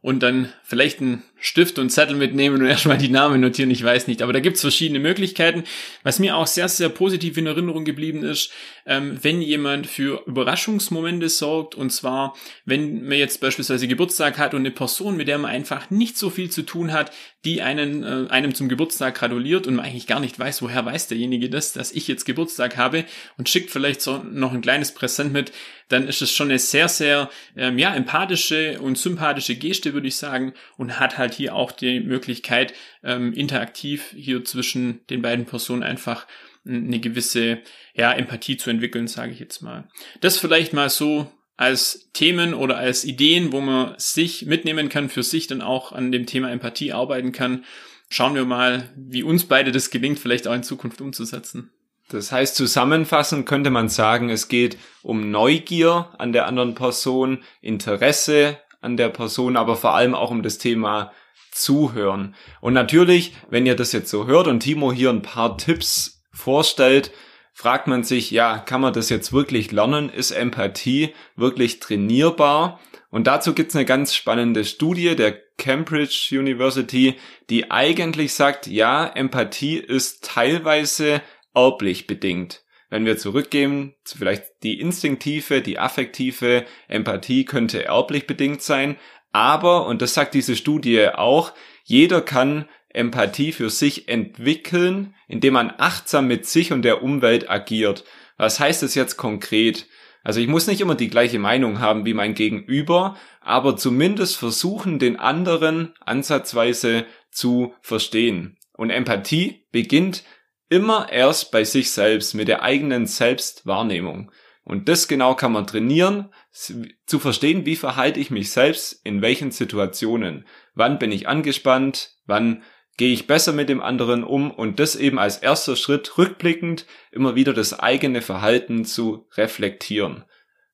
und 0.00 0.22
dann 0.22 0.48
vielleicht 0.62 1.02
einen 1.02 1.22
Stift 1.44 1.78
und 1.78 1.90
Zettel 1.90 2.16
mitnehmen 2.16 2.62
und 2.62 2.66
erstmal 2.68 2.96
die 2.96 3.10
Namen 3.10 3.42
notieren, 3.42 3.70
ich 3.70 3.84
weiß 3.84 4.06
nicht. 4.06 4.22
Aber 4.22 4.32
da 4.32 4.40
gibt's 4.40 4.62
verschiedene 4.62 4.98
Möglichkeiten. 4.98 5.64
Was 6.02 6.18
mir 6.18 6.36
auch 6.36 6.46
sehr, 6.46 6.70
sehr 6.70 6.88
positiv 6.88 7.36
in 7.36 7.46
Erinnerung 7.46 7.84
geblieben 7.84 8.24
ist, 8.24 8.50
ähm, 8.86 9.18
wenn 9.20 9.42
jemand 9.42 9.86
für 9.86 10.22
Überraschungsmomente 10.26 11.28
sorgt, 11.28 11.74
und 11.74 11.90
zwar, 11.90 12.34
wenn 12.64 13.06
man 13.06 13.18
jetzt 13.18 13.42
beispielsweise 13.42 13.86
Geburtstag 13.86 14.38
hat 14.38 14.54
und 14.54 14.60
eine 14.60 14.70
Person, 14.70 15.18
mit 15.18 15.28
der 15.28 15.36
man 15.36 15.50
einfach 15.50 15.90
nicht 15.90 16.16
so 16.16 16.30
viel 16.30 16.48
zu 16.48 16.62
tun 16.62 16.92
hat, 16.92 17.12
die 17.44 17.60
einen, 17.60 18.02
äh, 18.02 18.30
einem 18.30 18.54
zum 18.54 18.70
Geburtstag 18.70 19.16
gratuliert 19.16 19.66
und 19.66 19.74
man 19.74 19.84
eigentlich 19.84 20.06
gar 20.06 20.20
nicht 20.20 20.38
weiß, 20.38 20.62
woher 20.62 20.86
weiß 20.86 21.08
derjenige 21.08 21.50
das, 21.50 21.74
dass 21.74 21.92
ich 21.92 22.08
jetzt 22.08 22.24
Geburtstag 22.24 22.78
habe 22.78 23.04
und 23.36 23.50
schickt 23.50 23.70
vielleicht 23.70 24.00
so 24.00 24.22
noch 24.22 24.54
ein 24.54 24.62
kleines 24.62 24.94
Präsent 24.94 25.32
mit, 25.32 25.52
dann 25.88 26.08
ist 26.08 26.22
es 26.22 26.32
schon 26.32 26.48
eine 26.48 26.58
sehr, 26.58 26.88
sehr 26.88 27.30
ähm, 27.56 27.78
ja, 27.78 27.94
empathische 27.94 28.80
und 28.80 28.96
sympathische 28.96 29.56
Geste, 29.56 29.92
würde 29.92 30.08
ich 30.08 30.16
sagen, 30.16 30.54
und 30.78 30.98
hat 30.98 31.18
halt 31.18 31.33
hier 31.34 31.54
auch 31.54 31.72
die 31.72 32.00
Möglichkeit, 32.00 32.74
ähm, 33.02 33.32
interaktiv 33.32 34.14
hier 34.16 34.44
zwischen 34.44 35.06
den 35.08 35.22
beiden 35.22 35.46
Personen 35.46 35.82
einfach 35.82 36.26
eine 36.66 36.98
gewisse 37.00 37.60
ja, 37.94 38.12
Empathie 38.12 38.56
zu 38.56 38.70
entwickeln, 38.70 39.06
sage 39.06 39.32
ich 39.32 39.38
jetzt 39.38 39.60
mal. 39.60 39.88
Das 40.20 40.38
vielleicht 40.38 40.72
mal 40.72 40.88
so 40.88 41.30
als 41.56 42.10
Themen 42.12 42.54
oder 42.54 42.76
als 42.76 43.04
Ideen, 43.04 43.52
wo 43.52 43.60
man 43.60 43.94
sich 43.98 44.46
mitnehmen 44.46 44.88
kann, 44.88 45.08
für 45.08 45.22
sich 45.22 45.46
dann 45.46 45.62
auch 45.62 45.92
an 45.92 46.10
dem 46.10 46.26
Thema 46.26 46.50
Empathie 46.50 46.92
arbeiten 46.92 47.32
kann. 47.32 47.64
Schauen 48.08 48.34
wir 48.34 48.44
mal, 48.44 48.90
wie 48.96 49.22
uns 49.22 49.44
beide 49.44 49.72
das 49.72 49.90
gelingt, 49.90 50.18
vielleicht 50.18 50.48
auch 50.48 50.54
in 50.54 50.62
Zukunft 50.62 51.00
umzusetzen. 51.00 51.70
Das 52.08 52.32
heißt, 52.32 52.54
zusammenfassend 52.56 53.46
könnte 53.46 53.70
man 53.70 53.88
sagen, 53.88 54.28
es 54.28 54.48
geht 54.48 54.76
um 55.02 55.30
Neugier 55.30 56.10
an 56.18 56.32
der 56.32 56.46
anderen 56.46 56.74
Person, 56.74 57.42
Interesse 57.62 58.58
an 58.80 58.96
der 58.96 59.08
Person, 59.08 59.56
aber 59.56 59.76
vor 59.76 59.94
allem 59.94 60.14
auch 60.14 60.30
um 60.30 60.42
das 60.42 60.58
Thema 60.58 61.12
Zuhören. 61.54 62.34
Und 62.60 62.74
natürlich, 62.74 63.34
wenn 63.48 63.64
ihr 63.64 63.76
das 63.76 63.92
jetzt 63.92 64.10
so 64.10 64.26
hört 64.26 64.48
und 64.48 64.60
Timo 64.60 64.92
hier 64.92 65.10
ein 65.10 65.22
paar 65.22 65.56
Tipps 65.56 66.24
vorstellt, 66.32 67.12
fragt 67.52 67.86
man 67.86 68.02
sich, 68.02 68.32
ja, 68.32 68.58
kann 68.58 68.80
man 68.80 68.92
das 68.92 69.08
jetzt 69.08 69.32
wirklich 69.32 69.70
lernen? 69.70 70.10
Ist 70.10 70.32
Empathie 70.32 71.14
wirklich 71.36 71.78
trainierbar? 71.78 72.80
Und 73.10 73.28
dazu 73.28 73.54
gibt's 73.54 73.76
eine 73.76 73.84
ganz 73.84 74.14
spannende 74.14 74.64
Studie 74.64 75.14
der 75.14 75.40
Cambridge 75.56 76.30
University, 76.32 77.14
die 77.48 77.70
eigentlich 77.70 78.34
sagt, 78.34 78.66
ja, 78.66 79.06
Empathie 79.06 79.76
ist 79.76 80.24
teilweise 80.24 81.22
erblich 81.54 82.08
bedingt. 82.08 82.64
Wenn 82.90 83.06
wir 83.06 83.16
zurückgehen, 83.16 83.94
vielleicht 84.04 84.44
die 84.64 84.80
instinktive, 84.80 85.62
die 85.62 85.78
affektive 85.78 86.64
Empathie 86.88 87.44
könnte 87.44 87.84
erblich 87.84 88.26
bedingt 88.26 88.62
sein, 88.62 88.96
aber, 89.34 89.86
und 89.86 90.00
das 90.00 90.14
sagt 90.14 90.32
diese 90.34 90.54
Studie 90.54 91.08
auch, 91.08 91.52
jeder 91.82 92.20
kann 92.20 92.68
Empathie 92.88 93.50
für 93.50 93.68
sich 93.68 94.08
entwickeln, 94.08 95.16
indem 95.26 95.54
man 95.54 95.72
achtsam 95.76 96.28
mit 96.28 96.46
sich 96.46 96.72
und 96.72 96.82
der 96.82 97.02
Umwelt 97.02 97.50
agiert. 97.50 98.04
Was 98.36 98.60
heißt 98.60 98.84
das 98.84 98.94
jetzt 98.94 99.16
konkret? 99.16 99.88
Also 100.22 100.38
ich 100.38 100.46
muss 100.46 100.68
nicht 100.68 100.80
immer 100.80 100.94
die 100.94 101.10
gleiche 101.10 101.40
Meinung 101.40 101.80
haben 101.80 102.06
wie 102.06 102.14
mein 102.14 102.34
Gegenüber, 102.34 103.16
aber 103.40 103.76
zumindest 103.76 104.36
versuchen, 104.36 105.00
den 105.00 105.18
anderen 105.18 105.94
ansatzweise 105.98 107.04
zu 107.32 107.74
verstehen. 107.82 108.56
Und 108.72 108.90
Empathie 108.90 109.66
beginnt 109.72 110.22
immer 110.68 111.10
erst 111.10 111.50
bei 111.50 111.64
sich 111.64 111.90
selbst, 111.90 112.34
mit 112.34 112.46
der 112.46 112.62
eigenen 112.62 113.06
Selbstwahrnehmung. 113.06 114.30
Und 114.64 114.88
das 114.88 115.08
genau 115.08 115.34
kann 115.34 115.52
man 115.52 115.66
trainieren, 115.66 116.30
zu 116.52 117.18
verstehen, 117.18 117.66
wie 117.66 117.76
verhalte 117.76 118.18
ich 118.18 118.30
mich 118.30 118.50
selbst 118.50 118.98
in 119.04 119.20
welchen 119.20 119.50
Situationen. 119.50 120.46
Wann 120.74 120.98
bin 120.98 121.12
ich 121.12 121.28
angespannt? 121.28 122.16
Wann 122.26 122.62
gehe 122.96 123.12
ich 123.12 123.26
besser 123.26 123.52
mit 123.52 123.68
dem 123.68 123.82
anderen 123.82 124.24
um? 124.24 124.50
Und 124.50 124.80
das 124.80 124.96
eben 124.96 125.18
als 125.18 125.36
erster 125.36 125.76
Schritt 125.76 126.16
rückblickend 126.16 126.86
immer 127.12 127.34
wieder 127.34 127.52
das 127.52 127.78
eigene 127.78 128.22
Verhalten 128.22 128.86
zu 128.86 129.26
reflektieren. 129.36 130.24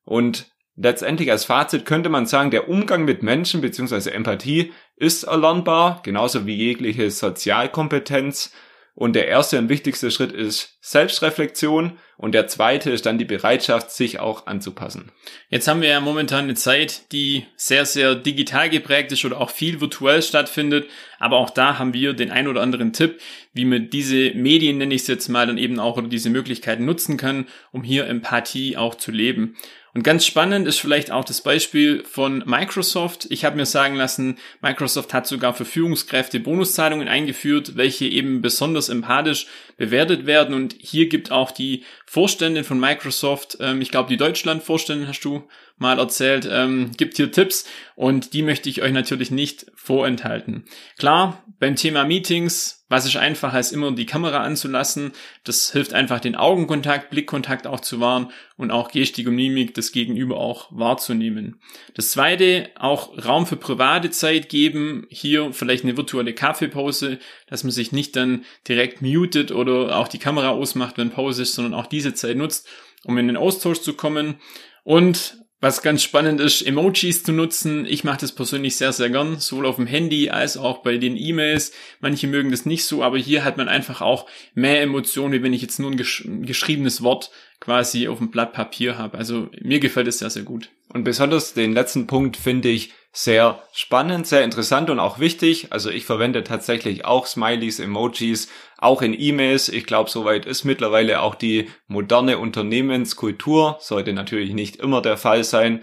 Und 0.04 0.52
letztendlich 0.76 1.32
als 1.32 1.44
Fazit 1.44 1.84
könnte 1.84 2.10
man 2.10 2.26
sagen, 2.26 2.52
der 2.52 2.68
Umgang 2.68 3.04
mit 3.04 3.24
Menschen 3.24 3.60
bzw. 3.60 4.10
Empathie 4.10 4.72
ist 4.94 5.24
erlernbar, 5.24 6.00
genauso 6.04 6.46
wie 6.46 6.54
jegliche 6.54 7.10
Sozialkompetenz. 7.10 8.52
Und 8.94 9.14
der 9.14 9.28
erste 9.28 9.58
und 9.58 9.68
wichtigste 9.68 10.10
Schritt 10.10 10.32
ist 10.32 10.78
Selbstreflexion 10.80 11.98
und 12.20 12.32
der 12.32 12.48
zweite 12.48 12.90
ist 12.90 13.06
dann 13.06 13.16
die 13.16 13.24
Bereitschaft, 13.24 13.90
sich 13.92 14.20
auch 14.20 14.46
anzupassen. 14.46 15.10
Jetzt 15.48 15.66
haben 15.66 15.80
wir 15.80 15.88
ja 15.88 16.00
momentan 16.00 16.44
eine 16.44 16.54
Zeit, 16.54 17.10
die 17.12 17.46
sehr, 17.56 17.86
sehr 17.86 18.14
digital 18.14 18.68
geprägt 18.68 19.10
ist 19.10 19.24
oder 19.24 19.40
auch 19.40 19.48
viel 19.48 19.80
virtuell 19.80 20.20
stattfindet. 20.20 20.86
Aber 21.18 21.38
auch 21.38 21.48
da 21.48 21.78
haben 21.78 21.94
wir 21.94 22.12
den 22.12 22.30
ein 22.30 22.46
oder 22.46 22.60
anderen 22.60 22.92
Tipp, 22.92 23.20
wie 23.54 23.64
man 23.64 23.88
diese 23.88 24.32
Medien, 24.34 24.76
nenne 24.76 24.94
ich 24.94 25.00
es 25.00 25.08
jetzt 25.08 25.28
mal, 25.28 25.46
dann 25.46 25.56
eben 25.56 25.80
auch 25.80 25.96
oder 25.96 26.08
diese 26.08 26.28
Möglichkeiten 26.28 26.84
nutzen 26.84 27.16
kann, 27.16 27.46
um 27.72 27.82
hier 27.82 28.06
Empathie 28.06 28.76
auch 28.76 28.96
zu 28.96 29.12
leben. 29.12 29.56
Und 29.92 30.04
ganz 30.04 30.24
spannend 30.24 30.68
ist 30.68 30.78
vielleicht 30.78 31.10
auch 31.10 31.24
das 31.24 31.42
Beispiel 31.42 32.04
von 32.04 32.44
Microsoft. 32.46 33.26
Ich 33.30 33.44
habe 33.44 33.56
mir 33.56 33.66
sagen 33.66 33.96
lassen, 33.96 34.38
Microsoft 34.62 35.12
hat 35.12 35.26
sogar 35.26 35.52
für 35.52 35.64
Führungskräfte 35.64 36.38
Bonuszahlungen 36.38 37.08
eingeführt, 37.08 37.76
welche 37.76 38.04
eben 38.04 38.40
besonders 38.40 38.88
empathisch 38.88 39.48
bewertet 39.76 40.26
werden. 40.26 40.54
Und 40.54 40.76
hier 40.78 41.08
gibt 41.08 41.32
auch 41.32 41.50
die 41.50 41.82
Vorständin 42.12 42.64
von 42.64 42.80
Microsoft, 42.80 43.58
ähm, 43.60 43.80
ich 43.80 43.92
glaube 43.92 44.08
die 44.08 44.16
Deutschland-Vorständin 44.16 45.06
hast 45.06 45.20
du 45.20 45.46
mal 45.78 46.00
erzählt, 46.00 46.44
ähm, 46.50 46.90
gibt 46.96 47.16
hier 47.16 47.30
Tipps 47.30 47.66
und 47.94 48.32
die 48.32 48.42
möchte 48.42 48.68
ich 48.68 48.82
euch 48.82 48.90
natürlich 48.90 49.30
nicht 49.30 49.66
vorenthalten. 49.76 50.64
Klar, 50.98 51.44
beim 51.60 51.76
Thema 51.76 52.02
Meetings, 52.02 52.79
was 52.90 53.06
ist 53.06 53.16
einfacher 53.16 53.54
als 53.54 53.70
immer 53.70 53.92
die 53.92 54.04
Kamera 54.04 54.42
anzulassen, 54.42 55.12
das 55.44 55.70
hilft 55.70 55.94
einfach 55.94 56.18
den 56.18 56.34
Augenkontakt, 56.34 57.08
Blickkontakt 57.10 57.68
auch 57.68 57.80
zu 57.80 58.00
wahren 58.00 58.32
und 58.56 58.72
auch 58.72 58.90
Gestik 58.90 59.28
und 59.28 59.36
Mimik 59.36 59.74
das 59.74 59.92
Gegenüber 59.92 60.36
auch 60.38 60.66
wahrzunehmen. 60.72 61.60
Das 61.94 62.10
zweite, 62.10 62.68
auch 62.74 63.16
Raum 63.24 63.46
für 63.46 63.56
private 63.56 64.10
Zeit 64.10 64.48
geben, 64.48 65.06
hier 65.08 65.52
vielleicht 65.52 65.84
eine 65.84 65.96
virtuelle 65.96 66.34
Kaffeepause, 66.34 67.20
dass 67.46 67.62
man 67.62 67.70
sich 67.70 67.92
nicht 67.92 68.16
dann 68.16 68.44
direkt 68.66 69.02
mutet 69.02 69.52
oder 69.52 69.96
auch 69.96 70.08
die 70.08 70.18
Kamera 70.18 70.50
ausmacht, 70.50 70.98
wenn 70.98 71.10
Pause 71.10 71.42
ist, 71.42 71.54
sondern 71.54 71.74
auch 71.74 71.86
diese 71.86 72.12
Zeit 72.14 72.36
nutzt, 72.36 72.68
um 73.04 73.16
in 73.18 73.28
den 73.28 73.36
Austausch 73.36 73.82
zu 73.82 73.94
kommen. 73.94 74.40
Und 74.82 75.38
was 75.60 75.82
ganz 75.82 76.02
spannend 76.02 76.40
ist, 76.40 76.62
Emojis 76.62 77.22
zu 77.22 77.32
nutzen. 77.32 77.84
Ich 77.86 78.02
mache 78.02 78.20
das 78.20 78.32
persönlich 78.32 78.76
sehr, 78.76 78.92
sehr 78.92 79.10
gern, 79.10 79.38
sowohl 79.38 79.66
auf 79.66 79.76
dem 79.76 79.86
Handy 79.86 80.30
als 80.30 80.56
auch 80.56 80.78
bei 80.78 80.96
den 80.96 81.16
E-Mails. 81.16 81.72
Manche 82.00 82.26
mögen 82.28 82.50
das 82.50 82.64
nicht 82.64 82.84
so, 82.84 83.02
aber 83.02 83.18
hier 83.18 83.44
hat 83.44 83.58
man 83.58 83.68
einfach 83.68 84.00
auch 84.00 84.26
mehr 84.54 84.80
Emotionen, 84.80 85.34
wie 85.34 85.42
wenn 85.42 85.52
ich 85.52 85.62
jetzt 85.62 85.78
nur 85.78 85.90
ein, 85.90 85.98
gesch 85.98 86.24
ein 86.24 86.46
geschriebenes 86.46 87.02
Wort 87.02 87.30
quasi 87.60 88.08
auf 88.08 88.18
dem 88.18 88.30
Blatt 88.30 88.54
Papier 88.54 88.96
habe. 88.96 89.18
Also 89.18 89.50
mir 89.60 89.80
gefällt 89.80 90.08
es 90.08 90.20
sehr, 90.20 90.30
sehr 90.30 90.44
gut. 90.44 90.70
Und 90.92 91.04
besonders 91.04 91.54
den 91.54 91.72
letzten 91.72 92.06
Punkt 92.06 92.36
finde 92.36 92.68
ich 92.68 92.92
sehr 93.12 93.62
spannend, 93.72 94.26
sehr 94.26 94.44
interessant 94.44 94.90
und 94.90 94.98
auch 94.98 95.18
wichtig. 95.18 95.68
Also 95.70 95.90
ich 95.90 96.04
verwende 96.04 96.44
tatsächlich 96.44 97.04
auch 97.04 97.26
Smileys, 97.26 97.80
Emojis, 97.80 98.48
auch 98.78 99.02
in 99.02 99.18
E-Mails. 99.18 99.68
Ich 99.68 99.84
glaube, 99.84 100.10
soweit 100.10 100.46
ist 100.46 100.64
mittlerweile 100.64 101.20
auch 101.20 101.34
die 101.34 101.68
moderne 101.86 102.38
Unternehmenskultur. 102.38 103.78
Sollte 103.80 104.12
natürlich 104.12 104.52
nicht 104.52 104.76
immer 104.76 105.02
der 105.02 105.16
Fall 105.16 105.44
sein. 105.44 105.82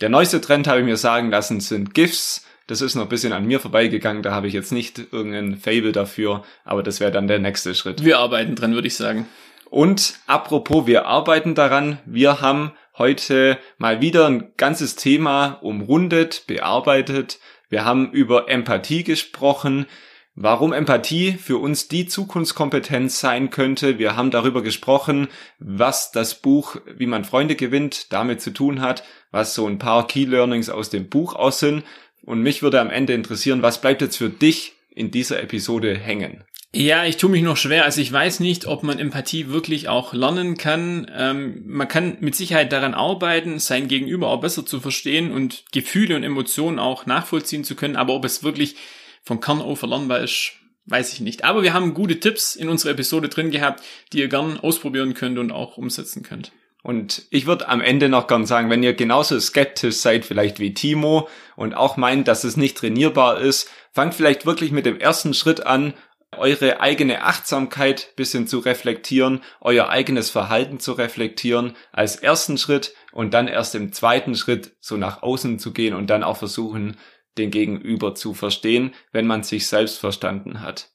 Der 0.00 0.08
neueste 0.08 0.40
Trend, 0.40 0.68
habe 0.68 0.80
ich 0.80 0.86
mir 0.86 0.98
sagen 0.98 1.30
lassen, 1.30 1.60
sind 1.60 1.94
GIFs. 1.94 2.44
Das 2.66 2.80
ist 2.80 2.94
noch 2.94 3.04
ein 3.04 3.08
bisschen 3.08 3.32
an 3.32 3.46
mir 3.46 3.60
vorbeigegangen, 3.60 4.24
da 4.24 4.32
habe 4.32 4.48
ich 4.48 4.52
jetzt 4.52 4.72
nicht 4.72 4.98
irgendein 5.12 5.56
Fable 5.56 5.92
dafür, 5.92 6.42
aber 6.64 6.82
das 6.82 6.98
wäre 6.98 7.12
dann 7.12 7.28
der 7.28 7.38
nächste 7.38 7.76
Schritt. 7.76 8.04
Wir 8.04 8.18
arbeiten 8.18 8.56
dran, 8.56 8.74
würde 8.74 8.88
ich 8.88 8.96
sagen. 8.96 9.26
Und 9.70 10.18
apropos, 10.26 10.86
wir 10.86 11.06
arbeiten 11.06 11.54
daran, 11.54 11.98
wir 12.06 12.40
haben 12.40 12.72
heute 12.98 13.58
mal 13.78 14.00
wieder 14.00 14.26
ein 14.26 14.52
ganzes 14.56 14.96
Thema 14.96 15.58
umrundet, 15.62 16.44
bearbeitet. 16.46 17.38
Wir 17.68 17.84
haben 17.84 18.10
über 18.12 18.48
Empathie 18.48 19.04
gesprochen, 19.04 19.86
warum 20.34 20.72
Empathie 20.72 21.32
für 21.32 21.58
uns 21.58 21.88
die 21.88 22.06
Zukunftskompetenz 22.06 23.20
sein 23.20 23.50
könnte. 23.50 23.98
Wir 23.98 24.16
haben 24.16 24.30
darüber 24.30 24.62
gesprochen, 24.62 25.28
was 25.58 26.12
das 26.12 26.40
Buch 26.40 26.76
Wie 26.96 27.06
man 27.06 27.24
Freunde 27.24 27.56
gewinnt 27.56 28.12
damit 28.12 28.40
zu 28.40 28.52
tun 28.52 28.80
hat, 28.80 29.02
was 29.30 29.54
so 29.54 29.66
ein 29.66 29.78
paar 29.78 30.06
Key 30.06 30.24
Learnings 30.24 30.70
aus 30.70 30.90
dem 30.90 31.08
Buch 31.08 31.34
aus 31.34 31.58
sind. 31.58 31.84
Und 32.22 32.42
mich 32.42 32.62
würde 32.62 32.80
am 32.80 32.90
Ende 32.90 33.14
interessieren, 33.14 33.62
was 33.62 33.80
bleibt 33.80 34.02
jetzt 34.02 34.16
für 34.16 34.30
dich 34.30 34.74
in 34.90 35.10
dieser 35.10 35.42
Episode 35.42 35.96
hängen? 35.96 36.44
Ja, 36.78 37.06
ich 37.06 37.16
tue 37.16 37.30
mich 37.30 37.42
noch 37.42 37.56
schwer. 37.56 37.86
Also 37.86 38.02
ich 38.02 38.12
weiß 38.12 38.40
nicht, 38.40 38.66
ob 38.66 38.82
man 38.82 38.98
Empathie 38.98 39.48
wirklich 39.48 39.88
auch 39.88 40.12
lernen 40.12 40.58
kann. 40.58 41.10
Ähm, 41.16 41.62
man 41.64 41.88
kann 41.88 42.18
mit 42.20 42.34
Sicherheit 42.34 42.70
daran 42.70 42.92
arbeiten, 42.92 43.58
sein 43.58 43.88
Gegenüber 43.88 44.28
auch 44.28 44.42
besser 44.42 44.66
zu 44.66 44.78
verstehen 44.78 45.32
und 45.32 45.64
Gefühle 45.72 46.14
und 46.16 46.22
Emotionen 46.22 46.78
auch 46.78 47.06
nachvollziehen 47.06 47.64
zu 47.64 47.76
können. 47.76 47.96
Aber 47.96 48.12
ob 48.12 48.26
es 48.26 48.42
wirklich 48.42 48.76
von 49.22 49.40
Kern 49.40 49.62
auf 49.62 49.80
erlernbar 49.80 50.20
ist, 50.20 50.52
weiß 50.84 51.14
ich 51.14 51.20
nicht. 51.20 51.44
Aber 51.44 51.62
wir 51.62 51.72
haben 51.72 51.94
gute 51.94 52.20
Tipps 52.20 52.54
in 52.54 52.68
unserer 52.68 52.92
Episode 52.92 53.30
drin 53.30 53.50
gehabt, 53.50 53.82
die 54.12 54.18
ihr 54.18 54.28
gern 54.28 54.60
ausprobieren 54.60 55.14
könnt 55.14 55.38
und 55.38 55.52
auch 55.52 55.78
umsetzen 55.78 56.22
könnt. 56.22 56.52
Und 56.82 57.22
ich 57.30 57.46
würde 57.46 57.68
am 57.68 57.80
Ende 57.80 58.08
noch 58.10 58.28
gern 58.28 58.46
sagen, 58.46 58.70
wenn 58.70 58.82
ihr 58.82 58.92
genauso 58.92 59.40
skeptisch 59.40 59.96
seid, 59.96 60.24
vielleicht 60.24 60.60
wie 60.60 60.74
Timo, 60.74 61.28
und 61.56 61.74
auch 61.74 61.96
meint, 61.96 62.28
dass 62.28 62.44
es 62.44 62.56
nicht 62.56 62.76
trainierbar 62.76 63.40
ist, 63.40 63.68
fangt 63.92 64.14
vielleicht 64.14 64.46
wirklich 64.46 64.70
mit 64.70 64.86
dem 64.86 65.00
ersten 65.00 65.34
Schritt 65.34 65.66
an, 65.66 65.94
eure 66.32 66.80
eigene 66.80 67.22
Achtsamkeit 67.22 68.14
bisschen 68.16 68.46
zu 68.46 68.58
reflektieren, 68.58 69.42
euer 69.60 69.88
eigenes 69.88 70.30
Verhalten 70.30 70.80
zu 70.80 70.92
reflektieren 70.92 71.74
als 71.92 72.16
ersten 72.16 72.58
Schritt 72.58 72.94
und 73.12 73.32
dann 73.32 73.48
erst 73.48 73.74
im 73.74 73.92
zweiten 73.92 74.34
Schritt 74.34 74.76
so 74.80 74.96
nach 74.96 75.22
außen 75.22 75.58
zu 75.58 75.72
gehen 75.72 75.94
und 75.94 76.08
dann 76.08 76.22
auch 76.22 76.36
versuchen, 76.36 76.96
den 77.38 77.50
Gegenüber 77.50 78.14
zu 78.14 78.34
verstehen, 78.34 78.94
wenn 79.12 79.26
man 79.26 79.42
sich 79.42 79.66
selbst 79.66 79.98
verstanden 79.98 80.60
hat. 80.60 80.90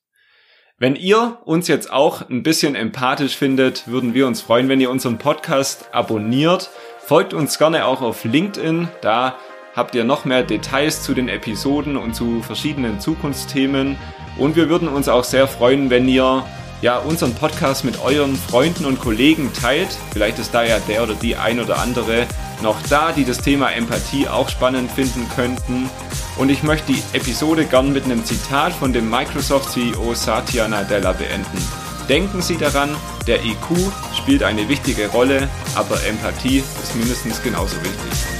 Wenn 0.77 0.95
ihr 0.95 1.39
uns 1.45 1.67
jetzt 1.67 1.91
auch 1.91 2.27
ein 2.27 2.41
bisschen 2.41 2.73
empathisch 2.73 3.38
findet, 3.38 3.88
würden 3.88 4.15
wir 4.15 4.25
uns 4.25 4.41
freuen, 4.41 4.67
wenn 4.67 4.81
ihr 4.81 4.89
unseren 4.89 5.19
Podcast 5.19 5.93
abonniert. 5.93 6.71
Folgt 7.00 7.35
uns 7.35 7.59
gerne 7.59 7.85
auch 7.85 8.01
auf 8.01 8.23
LinkedIn, 8.23 8.88
da 9.01 9.38
habt 9.75 9.95
ihr 9.95 10.03
noch 10.03 10.25
mehr 10.25 10.43
Details 10.43 11.01
zu 11.01 11.13
den 11.13 11.29
Episoden 11.29 11.97
und 11.97 12.15
zu 12.15 12.41
verschiedenen 12.41 12.99
Zukunftsthemen. 12.99 13.97
Und 14.37 14.55
wir 14.55 14.69
würden 14.69 14.87
uns 14.87 15.07
auch 15.07 15.23
sehr 15.23 15.47
freuen, 15.47 15.89
wenn 15.89 16.07
ihr 16.07 16.45
ja 16.81 16.97
unseren 16.97 17.35
Podcast 17.35 17.85
mit 17.85 18.01
euren 18.03 18.35
Freunden 18.35 18.85
und 18.85 18.99
Kollegen 18.99 19.51
teilt. 19.53 19.89
Vielleicht 20.11 20.39
ist 20.39 20.53
da 20.53 20.63
ja 20.63 20.79
der 20.79 21.03
oder 21.03 21.13
die 21.13 21.35
ein 21.35 21.59
oder 21.59 21.79
andere 21.79 22.25
noch 22.61 22.81
da, 22.89 23.11
die 23.11 23.25
das 23.25 23.39
Thema 23.39 23.71
Empathie 23.71 24.27
auch 24.27 24.49
spannend 24.49 24.91
finden 24.91 25.27
könnten. 25.35 25.89
Und 26.37 26.49
ich 26.49 26.63
möchte 26.63 26.93
die 26.93 27.03
Episode 27.13 27.65
gern 27.65 27.93
mit 27.93 28.05
einem 28.05 28.25
Zitat 28.25 28.73
von 28.73 28.93
dem 28.93 29.09
Microsoft 29.09 29.71
CEO 29.71 30.13
Satya 30.13 30.67
Nadella 30.67 31.13
beenden. 31.13 31.57
Denken 32.09 32.41
Sie 32.41 32.57
daran, 32.57 32.95
der 33.27 33.43
IQ 33.43 33.77
spielt 34.17 34.43
eine 34.43 34.67
wichtige 34.67 35.07
Rolle, 35.07 35.47
aber 35.75 36.03
Empathie 36.05 36.63
ist 36.83 36.95
mindestens 36.95 37.41
genauso 37.41 37.77
wichtig. 37.77 38.30